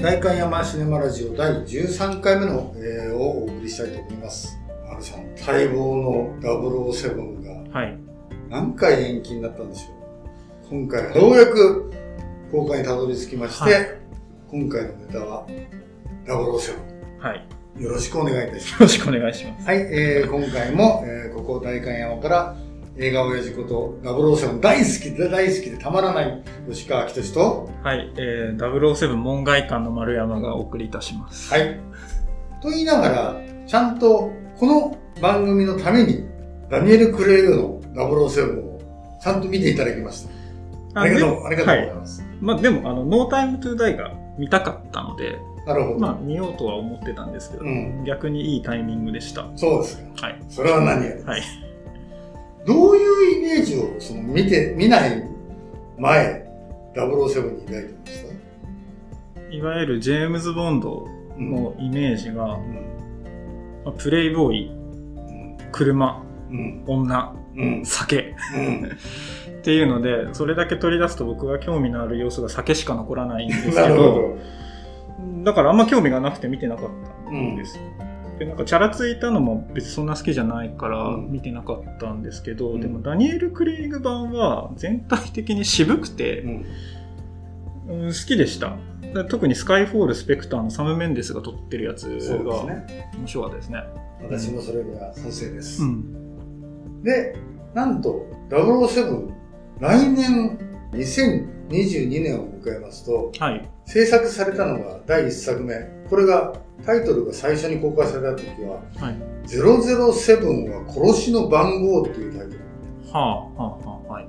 [0.00, 4.58] 大観山シネマラジオ第13回目の、えー、をお送りしたいと思います。
[4.88, 7.98] 丸さん、待望の007がはい。
[8.48, 9.92] 何回延期になったんでしょ
[10.68, 10.70] う？
[10.70, 11.92] 今回はようやく
[12.50, 14.00] 公開にたどり着きまして、はい
[14.50, 15.46] 今回のネタは
[16.26, 16.30] 007。
[17.20, 17.46] はい。
[17.76, 18.82] よよろしくお願いいたします。
[18.82, 19.66] ろしくお願いします。
[19.66, 22.56] はい、えー、今回も、えー、ここ大観山から
[22.96, 28.12] 映画親父こと007大好きで大好きでたまらない吉川きとはい。
[28.16, 31.52] えー、007門外観の丸山がお送りいたします。
[31.52, 31.80] はい。
[32.62, 36.26] と言いながら、ちゃんとこの番組のために、
[36.68, 38.80] ダニエル・クレイグの007を
[39.22, 40.26] ちゃんと見ていただきまし
[40.94, 41.00] た。
[41.00, 42.20] ありがとう、ありがとうございます。
[42.22, 42.30] はい。
[42.40, 45.98] まあでも、あの、ノータイムトゥーダイが見たかったので、なるほど。
[45.98, 49.46] まあ見ようとは思ってたんですけど、うん逆にいいタイミングでした。
[49.56, 50.26] そうですか。
[50.26, 50.42] はい。
[50.48, 51.42] それは何はい。
[52.66, 55.22] どういうイメージをその見て、見ない
[55.98, 56.46] 前、
[56.94, 58.24] 007に抱いてまし
[59.34, 59.54] た？
[59.54, 64.70] いわゆるジェームズ・ボンドうんのイメージが、うんまあプレイボーイ、
[65.72, 66.84] 車、うん。
[66.86, 67.84] 女、うん。
[67.84, 68.84] 酒うん。
[68.84, 74.38] っていうので、それだけ取り出すと僕が興味のある要素が酒しか残らないんですけど、ど。
[75.44, 76.86] だからあんま興味がなくて見てなかっ
[77.24, 77.78] たんです
[78.40, 78.46] よ。
[78.46, 86.50] でなんかチャラついたのも別にそんな好きじゃないからうん見てなかったんですけど、うんでもダニエル・クレイグ版は全体的に渋くて、うん。
[86.50, 86.64] うん
[88.08, 88.76] 好きでした。
[89.14, 93.10] だ特にスカイフォール・スペクターのサム・メンデスが撮ってるやつそうですがね。
[93.18, 93.82] 面白かったですね。
[94.22, 95.82] 私もそれには賛成です。
[95.82, 97.02] うん。
[97.02, 97.36] で、
[97.74, 99.28] なんと、007、
[99.80, 100.58] 来年、
[100.92, 103.68] 2022年を迎えますと、はい。
[103.86, 105.74] 制作されたのが第1作目。
[106.08, 106.52] これが、
[106.84, 109.16] タイトルが最初に公開された時は、はい。
[109.46, 112.60] 007は殺しの番号っていうタイトル。
[113.12, 114.26] はあ、はあ、はあ、はい。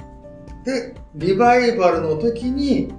[0.66, 2.94] で、リバイバルの時に、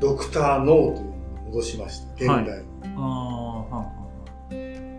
[0.00, 1.12] ドクター・ノーというの
[1.46, 2.12] を戻しました。
[2.14, 2.64] 現代に。
[2.96, 3.94] ああ、はあ、は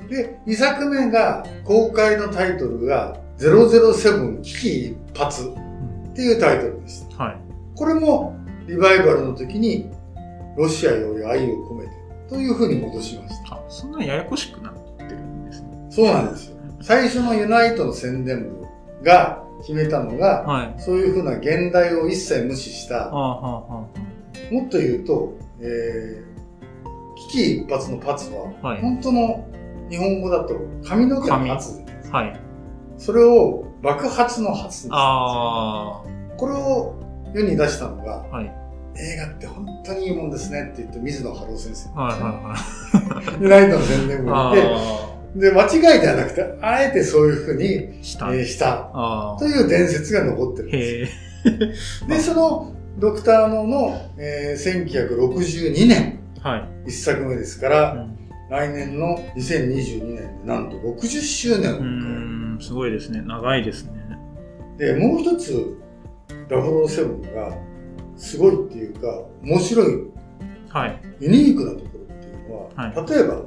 [0.10, 5.60] で、2作目が、公開のタイトルが、007危機一髪あ。
[5.60, 5.66] うん
[6.12, 7.24] っていうタイトルでした。
[7.26, 7.38] はい。
[7.76, 9.92] これも、リバイバルの時に、
[10.58, 11.92] ロシアより愛を込めて、
[12.30, 13.56] という風に戻しました。
[13.56, 15.88] あ、そんなややこしくなってるんですね。
[15.90, 16.58] そうなんですよ。
[16.82, 20.76] 最初のユナイトの宣伝部が決めたのが、はい。
[20.78, 23.88] そういう風な現代を一切無視したあ、あ、はあ、は
[24.52, 29.48] もっと言うと、えー、危機一髪のパツは、はい本当の
[29.90, 31.84] 日本語だと髪の毛のパツ。
[32.12, 32.18] あ。
[32.18, 32.40] はい。
[32.98, 34.90] それを爆発の発です。
[34.92, 36.04] あ
[36.38, 36.96] これを
[37.34, 38.65] 世に出したのが、あ、はい。
[38.98, 41.90] 映画って本当にいいもんですねって言って水野晴郎先生。
[42.00, 43.42] はい、はい、はい。
[43.44, 48.26] ユナイトの宣伝部にあいて、あ、で、間違いではなくて、あえてそういう風に、えした。
[48.28, 49.36] ーした。
[49.40, 51.08] という伝説が残ってるんで
[51.76, 52.08] す。
[52.08, 56.90] で、そのドクターノの、えー1962年、はい。
[56.90, 58.16] 一作目ですかうら、ん
[58.48, 63.22] 来年の2022年でなんと60周年をう迎ーん、すごいですね。
[63.22, 63.92] 長いですね。
[64.80, 65.00] える。
[65.00, 65.78] で、もう一つ、
[66.48, 67.58] 007が
[68.18, 69.08] すごいっていうか、
[69.44, 69.86] 面白い、
[70.70, 71.02] はい。
[71.20, 73.42] ユニークなところっていうのは、は例えば、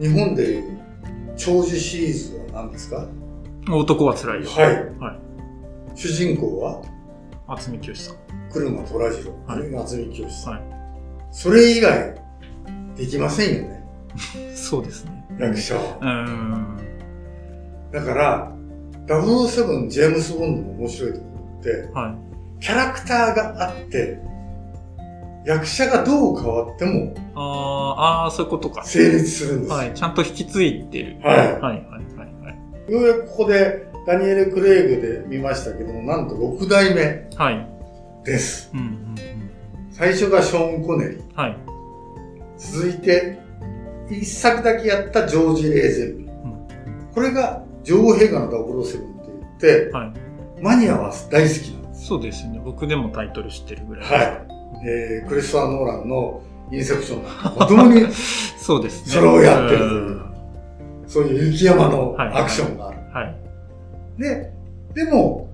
[0.00, 0.78] 日本でいう
[1.36, 3.06] 長寿シリーズは何ですか？
[3.70, 4.50] 男は辛いよ。
[4.50, 4.74] はい。
[4.98, 5.96] はい。
[5.96, 6.82] 主人公は？
[7.48, 8.16] 渥美清さん。
[8.50, 10.62] 車虎次郎、はい渥美清さん、はい。
[11.30, 12.14] それ以外
[12.96, 13.84] できませんよね
[14.54, 15.26] そうですね。
[15.40, 16.76] 役者は、うーん。
[17.92, 18.52] だから
[19.06, 21.24] 007ジェームス・ボンドの面白いとこ
[21.54, 22.33] ろってはい。
[22.60, 24.18] キャラクターがあって
[25.44, 28.84] 役者がどう変わってもああ、そういうことか。
[28.84, 29.94] 成立するんですよ、はい。
[29.94, 31.16] ちゃんと引き継いでる。
[31.22, 31.82] はいはい、はい、はい。
[32.42, 32.50] は
[32.88, 32.92] い。
[32.92, 37.68] ようやくここでダニエル・クレイグで見ましたけどもなんと6代目はい。
[38.24, 39.14] ですうん、うん、
[39.90, 41.36] 最初がショーン・コネリーうん。
[41.36, 41.56] はい。
[42.56, 43.38] 続いて
[44.10, 47.10] 一作だけやったジョージ・レーゼンビうん。
[47.12, 48.98] これが女王陛下の007って
[49.60, 50.12] 言って、はい。
[50.62, 51.83] マニアは大好きなんです。
[52.06, 52.60] そうですね。
[52.62, 54.10] 僕でもタイトル知ってるぐらい。
[54.10, 54.46] はい。
[54.86, 58.06] えー、クリストファー・ノーランのインセプションなんか、まともに
[58.60, 59.12] そうですね。
[59.12, 60.24] それをやってるといううん
[61.06, 62.98] そういう雪山のはいアクションがある。
[63.10, 63.36] はい。
[64.20, 64.52] で、
[64.94, 65.48] でも、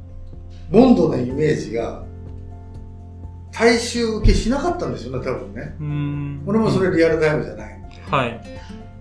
[0.73, 2.03] ボンドのイメージが、
[3.53, 5.77] 大衆受けしなかったんですよね、多分ね。
[5.79, 6.43] うーん。
[6.47, 7.89] 俺もそれリアルタイムじゃないんで。
[8.11, 8.41] はい。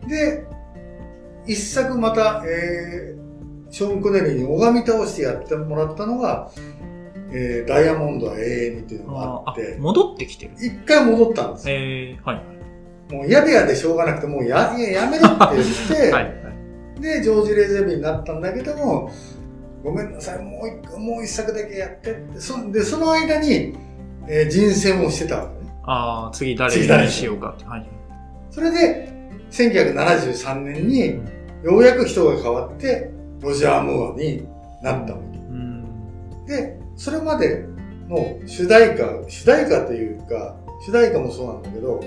[0.08, 0.46] で、
[1.48, 6.52] 一作また、えー、ショーン・コネリーに拝み倒してやってもらったのが、
[7.32, 10.52] えー、ダイヤモンドは永遠にっていうのがああってあ、、戻ってきてる。
[10.58, 11.76] 一回戻ったんですよ。
[11.76, 13.14] えー、はい。
[13.14, 16.24] もう嫌で嫌でしょうがなくて、もうやいややめろって言って、 はい。
[16.24, 16.30] は
[16.98, 17.02] い。
[17.02, 19.12] で、ジョージ・レゼビになったんだけども、
[19.84, 23.76] ごめんなさい、もう一個もう一作だけやってって、そでその間に、
[24.28, 25.72] えー人選をしてたわけね。
[25.84, 27.66] ああ、次誰にしようかって。
[27.66, 27.88] はい。
[28.52, 29.10] それで、
[29.52, 31.20] 1973年に、
[31.64, 33.12] ようやく人が変わって、
[33.42, 34.48] ロジャー・ムーアに
[34.84, 35.30] なったわけ。
[36.50, 37.66] で、それまで
[38.10, 42.02] の主題歌、主題歌というか、主題歌もそうなんだけど、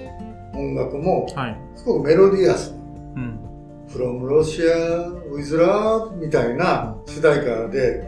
[0.52, 1.26] 音楽も、
[1.74, 2.72] すごくメロディアス。
[2.72, 2.76] な、
[3.16, 3.40] うん、
[3.88, 8.02] From Russia with Love みたいな主題歌で、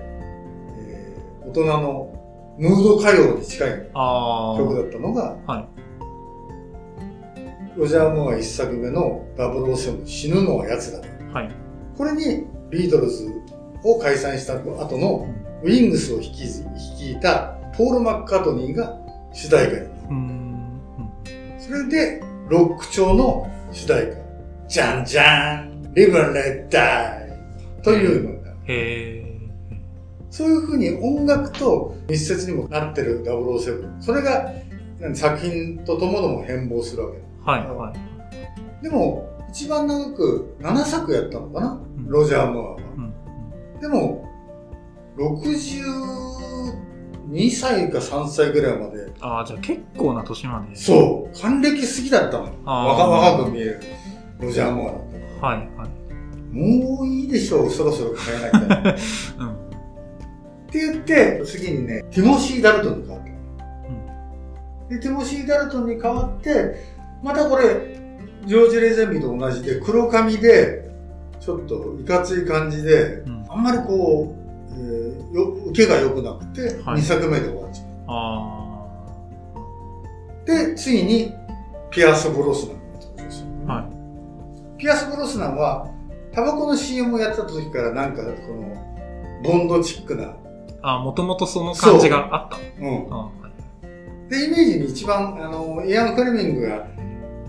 [0.77, 5.69] えー、大人のムード歌謡に近い曲だったのが、はい、
[7.79, 11.51] ロジャー・モア一作目の007死ぬのは奴らで、はい、
[11.97, 13.27] これにビートルズ
[13.83, 15.27] を解散した後の
[15.65, 16.31] ウィングスを率
[17.11, 18.99] いたポール・マッカートニーが
[19.33, 21.59] 主題歌になる。
[21.59, 24.19] それで、ロック調の主題歌。
[24.69, 28.51] じゃんじゃん、リブン・レッダイというのが。
[28.67, 29.25] へ
[30.29, 34.03] そういうふうに音楽と密接にもなってる007。
[34.03, 34.53] それが
[35.15, 37.19] 作品とともども変貌するわけ。
[37.51, 37.93] はいは
[38.81, 38.83] い。
[38.83, 42.77] でも、一番長く7作やったのかな、うん、ロジャー・ムーアは。
[43.75, 44.34] うん、でも、
[45.17, 49.13] 62歳か3歳ぐらいまで。
[49.21, 50.77] ああ、じゃあ結構な年まで。
[50.77, 51.41] そう。
[51.41, 52.53] 還暦過ぎだったの。
[52.65, 53.81] 若若く見える。
[54.41, 55.03] ロジャー・ムーアだっ
[55.41, 55.47] た。
[55.47, 55.91] はいはい。
[56.55, 58.61] もういいでしょう、そろそろ変えなきゃ。
[59.39, 59.51] うん。
[59.51, 59.53] っ
[60.71, 63.31] て言って、次にね、ティモシー・ダルトンに変わった。
[63.31, 66.75] うん、で、ティモシー・ダルトンに変わって、
[67.23, 67.99] またこれ、
[68.47, 70.91] ジョージ・レゼミと同じで、黒髪で、
[71.41, 74.44] ちょっといかつい感じで、うん、あんまりこう、えー、
[75.35, 77.85] よ受けが良くなくて、はい、2作目で終わっちゃ
[80.45, 80.69] う。
[80.69, 81.33] で、次に、
[81.91, 83.67] ピアス・ブロスナンが登場する。
[83.67, 83.91] は
[84.77, 85.91] い、ピアス・ブロスナンは、
[86.33, 90.37] タバコの CM をやった時からなんか、この、ボンドチックな。
[90.83, 92.59] あ、もともとその感じがあった。
[92.59, 94.29] うん。
[94.29, 96.87] で、イメージに一番、あの、イアン・フレミングが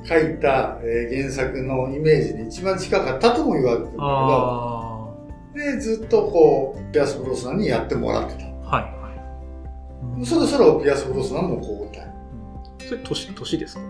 [0.08, 4.75] 書いた、えー、原作のイメージに一番近かったとも言われてるんだけど、
[5.56, 8.46] で、ずっとこう、ピアス・ブロスナンにやってもらってた。
[8.46, 10.26] はいはい。
[10.26, 12.08] そろそろピアス・ブロスナンも交代。
[12.80, 13.82] それ、年、年ですか？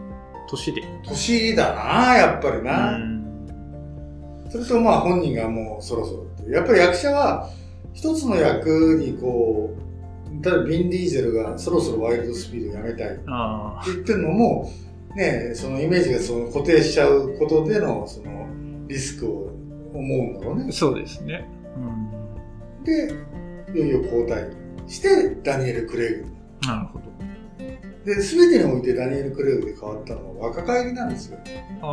[0.48, 3.00] 年で年だなやっぱりな。
[4.50, 6.52] それとまあ本人がもうそろそろって。
[6.52, 7.50] やっぱり役者は
[7.94, 13.24] 一つの役にこう、例えばビン・ディーゼルがそろそろワイルドスピードやめたいって
[13.88, 14.72] 言ってるのも、
[15.16, 18.48] ね、そのイメージがその固定しちゃうことでのその
[18.88, 19.52] リスクを
[19.94, 20.72] 思うんだろうね。
[20.72, 21.50] そうですね。
[22.86, 24.46] うん、で、いよいよ交代
[24.88, 26.26] してダニエル・クレイグ。
[26.62, 27.06] なるほど。
[28.06, 31.40] で、すべてにおいてダニエル・クレイグで変わったのは若返りなんですよ。
[31.82, 31.88] あ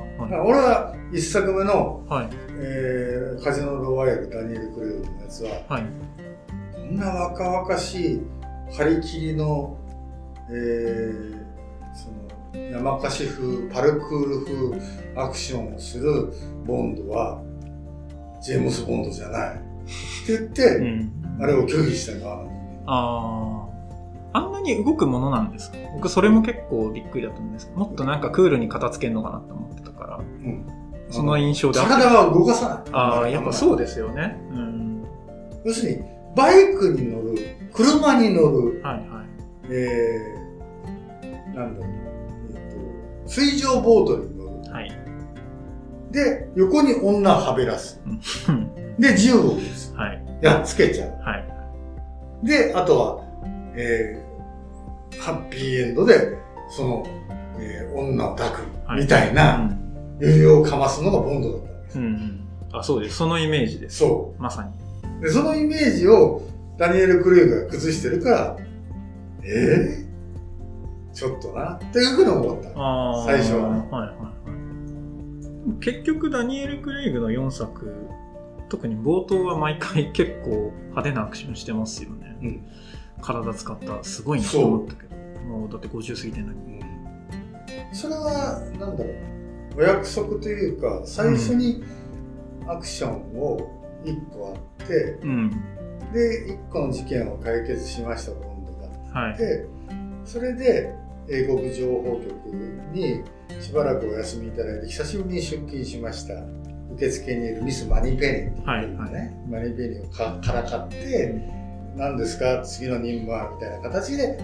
[0.00, 0.04] あ。
[0.16, 5.86] はい、俺は一作目の、はいえー、カジノ・ロワイヤル・ダニエル・クレイグのやつは、はい、
[6.72, 8.22] こんな若々しい
[8.76, 9.76] 張り切りの、
[10.50, 11.44] えー、
[11.94, 12.10] そ
[12.56, 16.32] の山かし風パルクール風アクションをする
[16.64, 17.42] ボンドは
[18.40, 22.44] ジェームス・ボンドじゃないって言って、うん、あれを拒否した側。
[22.86, 23.68] あ
[24.32, 25.78] ああんなに動くものなんですか？
[25.94, 30.66] 僕それも結構びっくりだと思うんですけどもっとなんかクールに片付けるのかなと思ってたから、うん、
[31.10, 31.78] その印象で。
[31.78, 32.78] 体は動かさない。
[32.92, 35.04] ああやっぱそうですよね、うん、
[35.64, 36.02] 要するに
[36.36, 37.36] バイクに乗る
[37.72, 39.26] 車に乗る、はいはい。
[39.70, 44.70] えー、なんだろう水上ボートに乗る。
[44.70, 44.90] はい。
[46.10, 48.00] で、横に女はべらす。
[48.98, 49.94] で、銃を撃つ。
[49.94, 50.22] はい。
[50.40, 51.10] やっつけちゃう。
[51.20, 52.46] はい。
[52.46, 53.24] で、あとは、
[53.76, 56.36] えー、ハッピーエンドで、
[56.68, 57.06] その、
[57.58, 58.96] えー、女を抱く。
[58.96, 59.70] みたいな、
[60.20, 61.98] 余裕をかますのがボンドだったんです。
[61.98, 62.48] うん、うん。
[62.72, 63.16] あ、そうです。
[63.16, 63.98] そのイメージです。
[63.98, 64.42] そう。
[64.42, 65.20] まさに。
[65.20, 66.42] で、そのイメージを
[66.78, 68.56] ダニエル・クレイグが崩してるから、
[69.42, 72.68] えー、ちょっとなっていうふうに思った
[73.24, 74.32] 最初はね、はいはいは
[75.76, 78.08] い、結局ダニエル・クレイグの4作
[78.68, 82.64] 特に冒頭は毎回結構派手なアクションしてますよね、うん、
[83.20, 85.14] 体使ったすごいなと思ったけど。
[85.44, 91.84] もうだって50過ぎてない、うん、それはなんだろうお約束というか最初に
[92.66, 93.70] アクションを
[94.04, 95.50] 1個あって、うん、
[96.12, 98.72] で1個の事件を解決しました今度
[99.12, 99.66] があって、はい、
[100.24, 100.94] それで
[101.28, 102.54] 英国情報局
[102.92, 103.22] に
[103.60, 106.34] しばらくお休みいただいて久しぶりに出勤しました
[106.94, 111.34] 受付にいるミス・マニー・ペニーっていうね、はいはい、マニー・ペニーをかからかって
[111.96, 112.62] 「何ですか？
[112.62, 114.38] 次の任務は」みたいな形で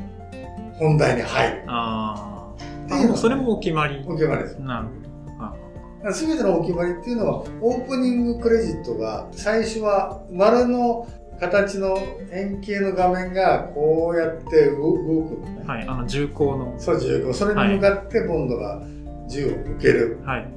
[0.75, 1.63] 本題に入る。
[1.67, 2.53] あ
[2.91, 4.05] あそれもお決まり。
[4.07, 4.59] お決まりです。
[4.61, 6.13] なるほど。
[6.13, 11.07] 全てのお決まりっていうのはオープニングクレジットが最初は丸の
[11.39, 11.99] 形の
[12.33, 16.75] 円形の画面がこうやって動く、ね、はい、あの重工の。
[16.79, 17.33] そう、重工。
[17.33, 18.83] それに向かってボンドが
[19.29, 20.19] 銃を向ける。
[20.25, 20.49] はい。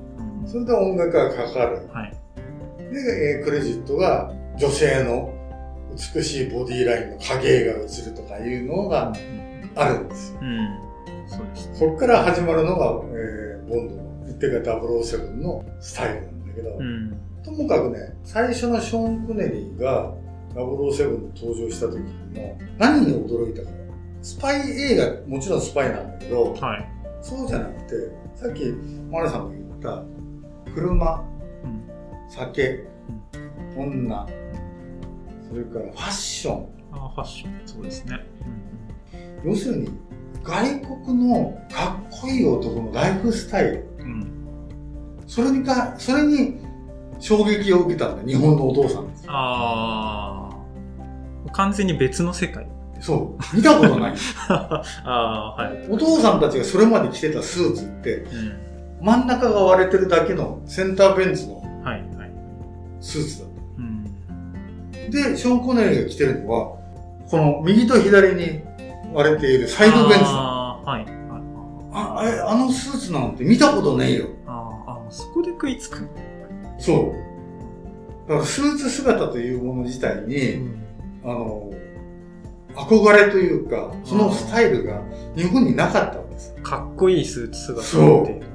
[0.46, 1.88] それで音楽がかかる。
[1.92, 2.14] はい。
[2.94, 5.34] で、クレジットが女性の
[6.16, 9.14] 美しいボディラインの影が映るとかいうのが
[9.76, 10.40] あるんですよ。
[10.42, 10.84] うん。
[11.28, 20.14] そうです、ね、そこから始まるのが、えー、ボンドの、言ってか007のスタイルなんだけど、うん、ともかくね、最初のショーン・クネリーが
[20.54, 23.70] 007に登場した時の何に驚いたか。
[24.22, 26.90] スパイ映画、もちろんスパイなんだけど、はい、
[27.22, 27.94] そうじゃなくて、
[28.36, 28.72] さっき
[29.12, 30.04] マネさんが言った
[30.74, 31.24] 車、
[31.63, 32.86] うん、酒、
[33.75, 34.27] うん、女、
[35.50, 36.68] それからファッション。
[36.92, 38.20] あファッション、そうですね。
[39.44, 39.89] うん、要するに、
[40.44, 43.86] 外国のかっこいい男のライフスタイル。
[44.00, 44.27] うん、
[45.27, 46.60] それにか、それに
[47.20, 49.25] 衝撃を受けたんだ、日本のお父さんです。
[49.27, 51.51] ああ。
[51.51, 52.68] 完全に別の世界。
[53.00, 53.56] そう。
[53.56, 54.15] 見たことない。
[54.48, 55.88] ああ、はい。
[55.89, 58.73] お父さんたちがそれまで着てたスーツって、うん、
[59.04, 61.62] 真ん中が割れてるだけのセンターベンツの
[63.02, 63.82] スーツだった。
[63.82, 66.78] はいはい、で、ショーン・コネリーが着てるのは、
[67.30, 68.62] この右と左に
[69.14, 74.28] 割れているサイドベンツあ,、はい、はい、ああのスーツなんて見たことねえよ。
[74.48, 76.08] ああ、そこで食いつく。
[76.80, 78.30] そう。
[78.30, 80.84] だからスーツ姿というもの自体に、うん、
[81.26, 81.74] あの、
[82.74, 85.02] 憧れというか、そのスタイルが
[85.36, 86.56] 日本になかったわけです。
[86.64, 88.53] かっこいいスーツ姿そう。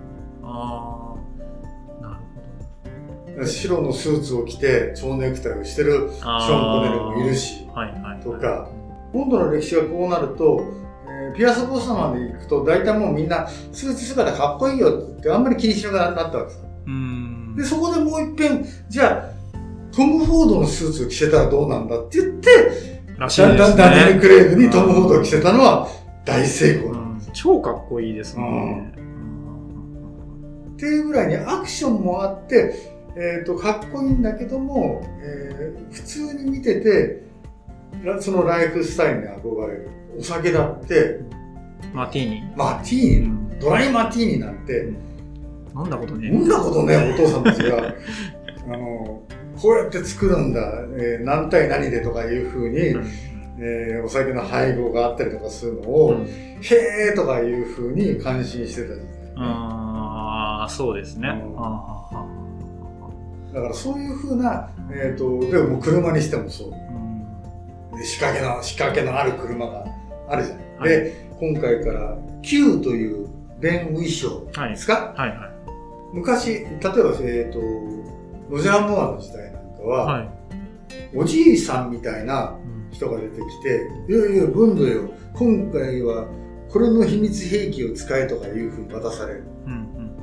[3.46, 6.26] 白のスーツを着て蝶ネクタイをしてるショー
[6.78, 8.68] ン・コネルもいるし、はいはい、とか、
[9.12, 10.64] 今度の歴史がこうなると、
[11.06, 16.60] えー、ピアス・ボスまで行くと大体もうみんなスーツ姿かっこいいよってあんまり気にしなくなったわけです。
[17.56, 19.34] で、そこでもう一遍、じゃあ、
[19.94, 22.48] トム・フォードのスーツを着せたらどうなんだって言って、
[23.18, 23.76] らしいですね。
[23.76, 25.88] ダニエル・クレイグにトム・フォードを着せたのは
[26.24, 26.92] 大成功。
[26.92, 28.92] なんです、うん、超かっこいいですね、うん。
[30.74, 37.22] っていうぐらいにアクションもあって、えっ、ー、と、かっこいいんだけども、えー、普通に見てて、
[38.20, 39.88] そのライフスタイルに憧れる。
[40.18, 41.20] お酒だって、
[41.92, 42.42] マティーニ。
[42.56, 44.88] マティーニ、ドライマティーニなんて、
[45.74, 47.94] 飲んだことね飲んだことね、お父さんたちが。
[48.70, 49.22] あの、
[49.60, 50.60] こうやって作るんだ、
[50.96, 53.04] えー、何対何でとかいうふうに、うん、
[53.58, 59.04] えー、お酒の配合があったりとかするのを、うん、へーとかいうふうに感心してた時代、ね。
[59.36, 61.28] ああ、そうですね。
[61.28, 62.47] うん、
[63.58, 67.98] だからそういうふうな、えっ、ー、と、でも車にしてもそう。
[67.98, 69.84] で仕掛けの、仕掛けのある車が
[70.28, 70.66] あるじゃない。
[70.78, 75.50] はい、で、今回から Q という弁衣装ですか、はい、はい、はい。
[76.12, 77.58] 昔、例えば、えっ、ー、と、
[78.48, 80.28] ロジャー・モアの時代なんかは、はい、
[81.16, 82.56] おじいさんみたいな
[82.92, 86.28] 人が出てきて、うん、いやいや、ボンドよ、今回は
[86.70, 89.44] これの秘密兵器を使えとかいうふうに渡される。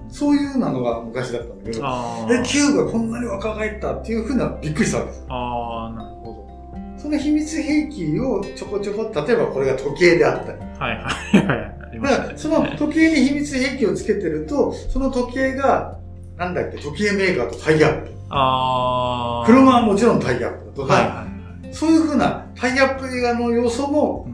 [0.10, 1.86] そういうなのが昔だったんだけど、
[2.32, 5.26] え、Q がこんなに若返ったっていうふうなびっくりしたわけです。
[5.30, 7.00] ああ、なるほど。
[7.00, 10.60] その秘密兵器をちょこちょこ、例えばこれが時計であったり。
[10.60, 11.56] はいはいは
[11.94, 12.00] い。
[12.02, 16.00] だから、その時計に秘密兵器をつけてると、その時計が、
[16.38, 18.12] なんだっけ、時計メーカーとタイアップ。
[18.30, 21.26] あ車はもちろんタイアップとか、はいはいは
[21.72, 24.28] い、そういうふうなタイアップ映画の要素も、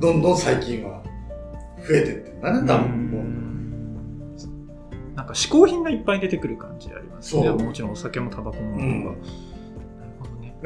[0.00, 1.02] どんどん最近は
[1.86, 3.41] 増えてってるんだね、多分。
[5.32, 7.50] か嗜好品がいっぱい出てくる感じありますね。
[7.50, 9.16] もちろんお酒もタバコも、うん。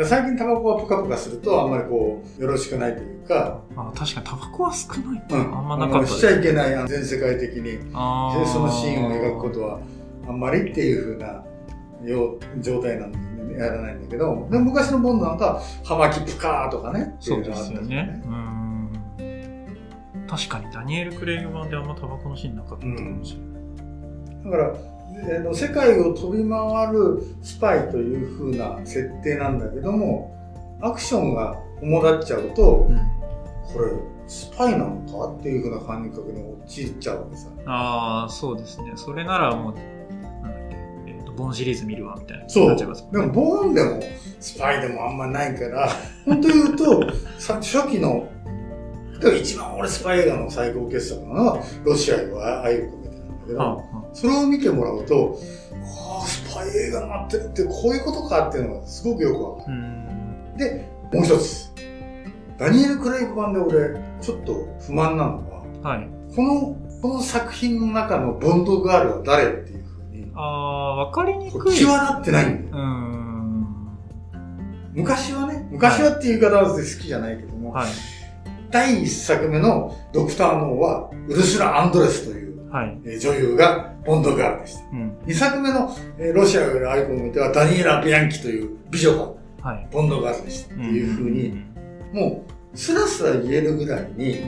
[0.04, 3.62] 最近タバコはプカプカするとあんまりこうよろしくないというか。
[3.76, 9.80] あ確かにタバコは少ない、うん、あんまなかったしちゃいけない全世界的にそのシーンを描くことは
[10.28, 11.44] あんまりっていうふうな
[12.61, 13.18] 状態なんで、
[13.58, 18.23] やらないんだけど、で昔のボンドなんか、葉巻プカーとかね、そうですよね。
[18.26, 18.90] うん。
[20.28, 23.46] 確かにダニエル・クレイグ版であんまタバコのシーンなかったかもしれない。
[24.50, 24.75] だから、
[25.29, 30.35] えー、世界を飛び回るスパイというふうな設定なんだけども、
[30.81, 33.93] アクションが主だっちゃうと、うん、これ、
[34.26, 37.49] スパイなのかっていうふうな感覚に陥っちゃうわけさ。
[37.67, 38.93] ああ、そうですね。
[38.97, 39.75] それならもう
[41.37, 42.76] ボンシリーズ見るわみたいなそう。
[42.76, 44.00] でもボンでも
[44.41, 45.88] スパイでもあんまないから、
[46.25, 47.07] 本当言うと、
[47.38, 48.29] 初期の、
[49.41, 55.38] 一番俺スパイ映画の最高傑作なのは、ロシアは愛を込めてなんだけど、はあそれを見てもらうと、
[55.85, 60.58] ああ、スパイ映画になってるってこういうことかっていうのがすごくよくわかる。
[60.58, 61.70] で、もう一つ。
[62.56, 65.42] ダニエル・クレイグ版で俺、ちょっと不満なの
[65.82, 71.76] は、はい、この、この作品の中のボンドガールは誰っていうああ、わかりにくい。
[71.76, 72.82] 際立ってないんだよ。
[72.82, 73.88] うん。
[74.94, 77.88] 昔はね、昔はっていう言い方は好きじゃないけども、はい、
[78.70, 84.82] 第一作目のドクター・ノーは、ウルスラ・アンドレスというはい、えー、女優がボンドガールでした。
[84.92, 91.64] うん、2作目の、えー、ロシアよりアイコンてはダニエラ・ビアンキという美女が、はい、ボンドガールでしたっていうふうに、
[92.12, 92.44] も
[92.75, 94.40] うスラスラ言えるぐらいに、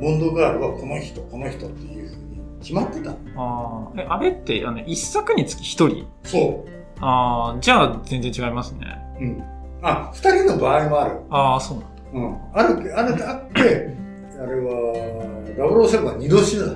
[0.00, 3.10] ボンドガールはこの人、この人っていうふうに決まってた。
[3.10, 3.92] ああ。
[3.96, 6.06] え、あれって、あの、一作につき一人？
[6.24, 6.76] そう。
[7.00, 8.86] ああ、じゃあ全然違いますね。
[9.20, 9.42] うん。
[9.82, 11.20] あ、二人の場合もある。
[11.30, 12.02] ああ、そうなんだ。
[12.12, 12.76] うん。
[12.76, 13.94] ある、あれあって、
[14.38, 16.72] あれは、007は二度死ぬだ。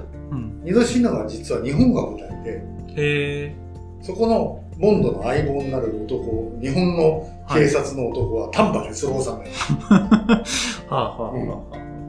[0.60, 0.64] うん。
[0.64, 2.50] 二度死ぬのは実は日本が舞台で。
[2.96, 3.54] へえ。
[4.02, 9.52] そこのボンドの相棒になる男、日本の警察の男は丹波哲郎さんだよ。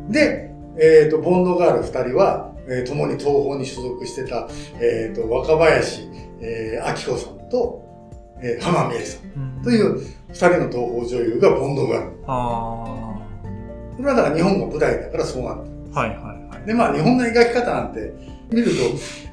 [0.09, 4.47] で、えっ、ー、と、ボンドガール二人は、えー、共に東宝に所属してた、
[4.79, 7.83] えっ、ー、と、若林、えー、明子さんと、
[8.41, 12.11] えー、浜美恵さんという二人の東宝女優がボンドガール。
[12.25, 13.21] ああ。
[13.97, 15.99] これはだから日本が舞台だからそうなんだ。
[15.99, 16.17] はいはい
[16.55, 16.65] はい。
[16.65, 18.13] で、まあ日本の描き方なんて
[18.51, 18.71] 見ると、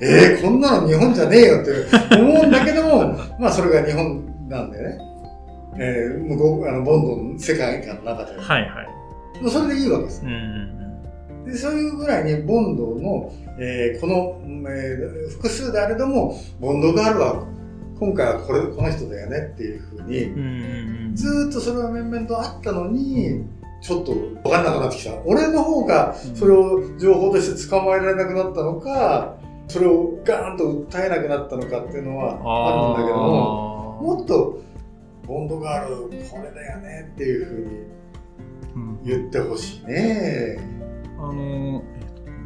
[0.00, 4.98] えー、こんなの日本じゃねえよって思うんだけども、 まあそれが日本なんでね。
[5.80, 8.36] えー、向こう、あの、ボンドの世界観の中で。
[8.36, 9.50] はいはい。
[9.50, 10.22] それでいいわけです。
[10.24, 10.78] うん
[11.44, 14.38] でそういうぐらいにボンドの、えー、この、
[14.70, 17.46] えー、複数であれども、ボンドガールは
[17.98, 23.44] 今回はこれこの人だよねっていうふうに、ずっとそれは面々とあったのに、
[23.80, 25.12] ちょっと分かんなくなってきた。
[25.24, 29.36] 俺の方がそれを情報として捕まえられなくなったのか、
[29.68, 34.60] それをガーンと訴えなくなったのかっていうのはあるんだけども、もっと
[35.26, 35.96] ボンドガール
[36.28, 40.58] これだよねっていうふうに言ってほしいね。
[41.18, 41.82] あのー、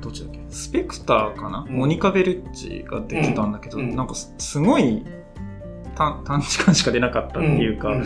[0.00, 0.40] どっちだっけ？
[0.50, 5.04] スペクターかな、うん、モニカ・ベルッチが出てたんだけど、うん、なんかすごい
[5.94, 8.04] 短時間しか出なかったっていうか、うん、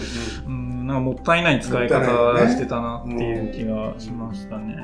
[0.87, 4.77] なんかもったいない使い方してたなっていう気がしましたね。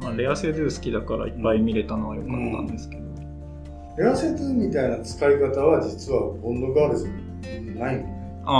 [0.00, 3.02] まあ、レアセドゥ好きだからいっぱい見れたのは良かったんですけど。
[3.98, 7.08] レアセドゥみたいな使い方は実はボンドガールズ
[7.78, 8.08] ないんだ
[8.46, 8.50] ああ。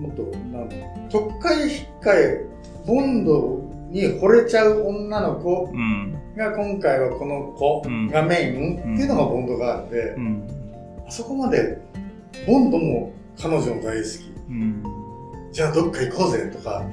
[0.00, 0.76] もっと、なんだ
[1.10, 2.46] 特会引っかえ、
[2.86, 5.66] ボンドに惚れちゃう女の子
[6.36, 10.16] が今回はこの子がメインっていうのがボンドガールで、
[11.08, 11.78] あそこまで
[12.46, 14.31] ボンドも彼女の大好き、
[15.52, 16.84] じゃあどっか行こうぜとか、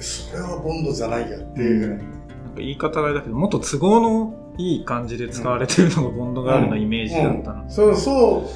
[0.00, 1.98] それはボンドじゃないやっていうぐらい。
[1.98, 2.12] なんか
[2.56, 8.48] 言い方がだけど、もっと都合のいい感じで使われてるのがボンドガールのイメージだったの、そうそ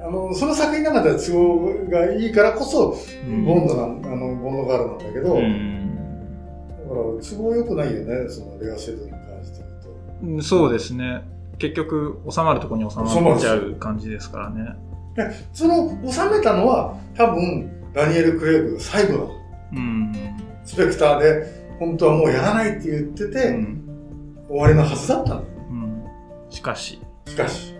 [0.00, 2.96] うあのその作品の中では都合がいいからこそ、
[3.44, 5.80] ボンドな、あのボンドガールなんだけど、うん
[6.90, 9.64] から都合良くないよね、そのレアシェドに関して
[10.20, 10.42] 言うと。
[10.42, 11.22] そうですね。
[11.58, 14.74] 結局、収まるところに収まっちゃう感じですからね。
[15.52, 19.24] その、収めたのは、多分、ダニエル・クレイグが最後だ。
[19.72, 20.12] うん。
[20.64, 25.42] スペクターで、本当はもうやらないって言ってて、うん、終わりのはずだったんだ。
[25.70, 26.04] うん。
[26.50, 27.00] しかし。
[27.26, 27.74] しかし。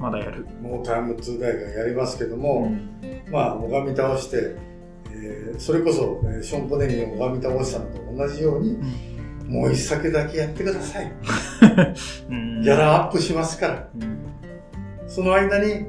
[0.00, 0.46] まだやる。
[0.60, 4.56] もうタイム2ダイがやりますけども、うん、まあ、拝み倒して、
[5.12, 11.12] えー、それこそ、えー、ショーン・ポネリーの拝み倒したのと同じように、うん、もう一作だけやってください。
[12.62, 13.88] ギャラアップしますから。
[13.94, 14.18] うん、
[15.06, 15.86] その間に、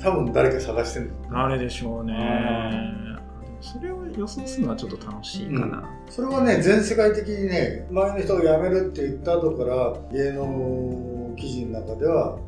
[0.00, 1.30] 多分誰か探してるの。
[1.30, 3.16] 誰でしょうね。
[3.60, 12.38] それを予想するのはちょっと楽しいかな、うん、それはね全世界的にね前の人が辞めるって言った後から芸能記事の中では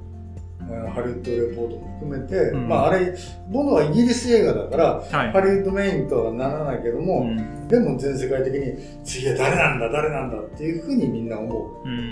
[0.94, 3.16] ハリウッドレポートも含めて、うん、まああれ
[3.50, 11.88] ボノはイギリス映画だから、はい、ハリウッドメインとはならないけども、うん、でも全世界的に次は誰なんだ誰なんだっていうふうにみんな思う。
[11.88, 12.08] う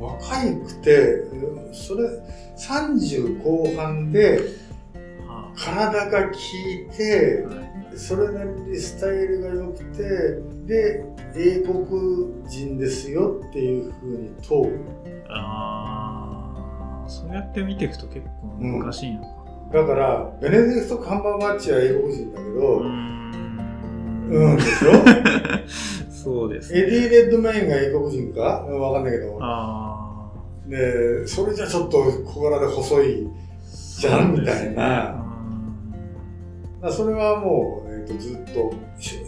[0.00, 1.24] 若いくて
[1.72, 2.08] それ
[2.68, 4.40] 30後半で
[5.56, 7.44] 体が効いて、
[7.96, 10.02] それなりにスタイルが良くて
[10.66, 11.04] で
[11.36, 14.80] 英国人ですよっていうふうに問う。
[15.28, 19.26] あそうやって見ていくと結構難しいのか
[19.72, 24.56] な、うん、だからベネディクト・カンバーバッチは英国人だけどうん。
[24.56, 24.92] でしょ？
[26.10, 28.40] そうです、ね、エディ・レッドメインが英国人か？
[28.40, 29.38] わかんないけど。
[29.40, 29.99] あ
[30.70, 33.28] でそれじゃちょっと小柄で細い
[33.98, 35.20] じゃん、みたいな
[36.90, 38.72] それはもう、えーと、とずっと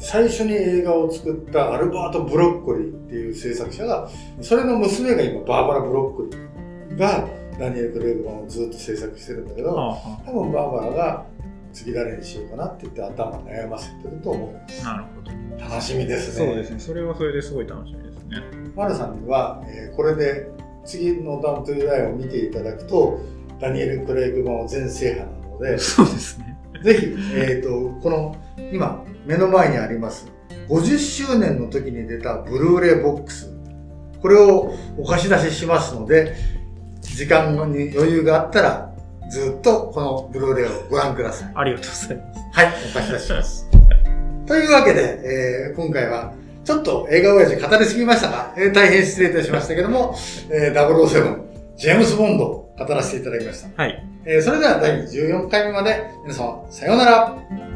[0.01, 4.09] 最初に映画を作ったアルバート・ブロッコリーっていう制作者が
[4.41, 7.29] それの娘が今バーバラ・ブロッコリーが
[7.59, 11.27] ダニエル・クレイグマンをずっと制作してるんだけど、はあ、多分バーバラが
[11.73, 14.85] 次誰にしようかなって言って頭悩ませてると思います。
[14.85, 15.23] なるほ
[15.59, 15.65] ど。
[15.71, 16.47] 楽しみですね。
[16.47, 16.79] そうですね。
[16.79, 18.39] それはそれですごい楽しみですね。
[18.75, 20.49] マルさんには、えー、これで
[20.85, 23.21] 次のダウントゥーダイを見ていただくと、
[23.61, 26.59] ダニエル・クレイグマンを全制覇なので、そうですね。
[26.83, 28.37] ぜひ、えっ、ー、と、この
[28.73, 30.27] 今目の前にあります、
[30.69, 33.53] 50周年の時に出たブルーレイボックス、
[34.21, 36.35] これをお貸し出ししますので、
[37.01, 38.93] 時間に余裕があったら、
[39.31, 41.53] ずっとこのブルーレイをご覧ください。
[41.55, 42.41] ありがとうございます。
[42.53, 43.69] はい、お貸し出しします。
[44.47, 50.15] というわけで、えー、今回は、ちょっと映画親父語りすぎましたが、えー、大変失礼いたしましたけども、
[50.51, 51.41] えー、007、
[51.77, 53.83] ジェームズ・ボンドを語らせていただきました。
[53.83, 54.05] はい。
[54.25, 57.72] えー、それでは第14回目まで、皆様、さようなら。